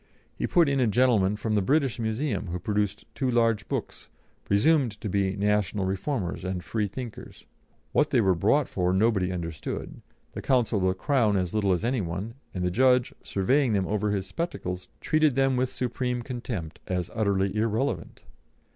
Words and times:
He 0.35 0.47
put 0.47 0.67
in 0.67 0.79
a 0.79 0.87
gentleman 0.87 1.35
from 1.35 1.53
the 1.53 1.61
British 1.61 1.99
Museum, 1.99 2.47
who 2.47 2.57
produced 2.57 3.05
two 3.13 3.29
large 3.29 3.67
books, 3.67 4.09
presumed 4.45 4.99
to 4.99 5.07
be 5.09 5.35
National 5.37 5.85
Reformers 5.85 6.43
and 6.43 6.63
Freethinkers; 6.63 7.45
what 7.91 8.09
they 8.09 8.19
were 8.19 8.33
brought 8.33 8.67
for 8.67 8.93
nobody 8.93 9.31
understood, 9.31 10.01
the 10.31 10.41
counsel 10.41 10.79
for 10.79 10.87
the 10.87 10.93
Crown 10.95 11.37
as 11.37 11.53
little 11.53 11.71
as 11.71 11.83
any 11.85 12.01
one, 12.01 12.33
and 12.51 12.63
the 12.63 12.71
judge, 12.71 13.13
surveying 13.21 13.73
them 13.73 13.85
over 13.85 14.09
his 14.09 14.25
spectacles, 14.25 14.89
treated 15.01 15.35
them 15.35 15.55
with 15.55 15.69
supreme 15.71 16.23
contempt, 16.23 16.79
as 16.87 17.11
utterly 17.13 17.55
irrelevant. 17.55 18.23